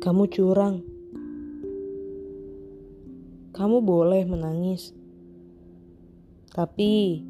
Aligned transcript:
Kamu 0.00 0.32
curang. 0.32 0.80
Kamu 3.52 3.84
boleh 3.84 4.24
menangis. 4.24 4.96
Tapi 6.48 7.20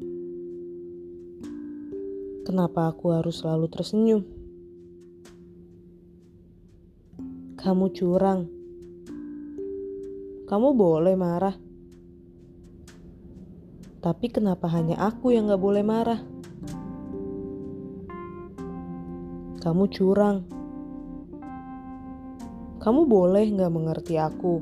kenapa 2.47 2.95
aku 2.95 3.11
harus 3.11 3.43
selalu 3.43 3.67
tersenyum? 3.67 4.23
Kamu 7.59 7.91
curang. 7.91 8.47
Kamu 10.47 10.71
boleh 10.71 11.15
marah. 11.19 11.59
Tapi 13.99 14.31
kenapa 14.31 14.71
hanya 14.71 14.95
aku 14.95 15.35
yang 15.35 15.51
gak 15.51 15.59
boleh 15.59 15.83
marah? 15.83 16.23
Kamu 19.59 19.91
curang. 19.91 20.60
Kamu 22.81 23.05
boleh 23.05 23.45
gak 23.53 23.69
mengerti 23.69 24.17
aku. 24.17 24.57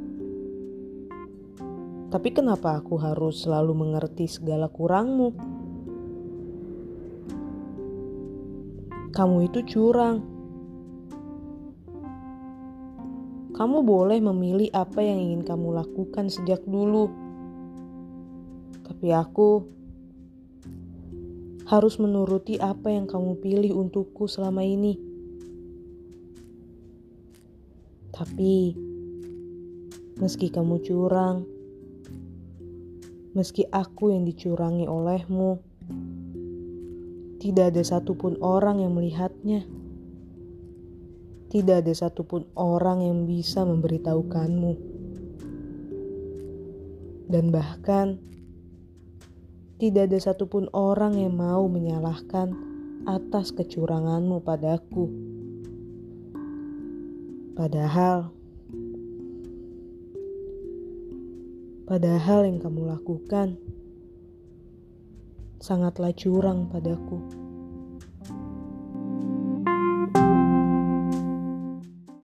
Tapi 2.11 2.29
kenapa 2.35 2.83
aku 2.83 2.99
harus 2.99 3.47
selalu 3.47 3.71
mengerti 3.71 4.27
segala 4.27 4.67
kurangmu? 4.67 5.31
Kamu 9.15 9.37
itu 9.47 9.63
curang. 9.63 10.19
Kamu 13.55 13.87
boleh 13.87 14.19
memilih 14.19 14.67
apa 14.75 14.99
yang 14.99 15.23
ingin 15.23 15.47
kamu 15.47 15.79
lakukan 15.79 16.27
sejak 16.27 16.59
dulu. 16.67 17.07
Tapi 18.83 19.15
aku 19.15 19.63
harus 21.71 21.95
menuruti 22.03 22.59
apa 22.59 22.91
yang 22.91 23.07
kamu 23.07 23.39
pilih 23.39 23.79
untukku 23.79 24.27
selama 24.27 24.59
ini. 24.67 25.08
Tapi, 28.09 28.73
meski 30.17 30.49
kamu 30.49 30.81
curang, 30.81 31.45
meski 33.37 33.63
aku 33.69 34.11
yang 34.11 34.25
dicurangi 34.25 34.89
olehmu, 34.89 35.61
tidak 37.39 37.71
ada 37.71 37.83
satupun 37.87 38.35
orang 38.43 38.83
yang 38.83 38.91
melihatnya. 38.97 39.63
Tidak 41.49 41.81
ada 41.81 41.93
satupun 41.95 42.45
orang 42.53 43.01
yang 43.01 43.25
bisa 43.25 43.65
memberitahukanmu. 43.65 44.73
Dan 47.31 47.49
bahkan, 47.49 48.19
tidak 49.79 50.11
ada 50.11 50.19
satupun 50.19 50.67
orang 50.75 51.15
yang 51.15 51.39
mau 51.39 51.65
menyalahkan 51.71 52.51
atas 53.07 53.55
kecuranganmu 53.55 54.43
padaku. 54.43 55.28
Padahal, 57.59 58.31
padahal 61.83 62.47
yang 62.47 62.63
kamu 62.63 62.87
lakukan 62.87 63.59
sangatlah 65.59 66.15
curang 66.15 66.71
padaku. 66.71 67.19